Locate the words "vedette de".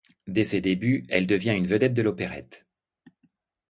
1.67-2.01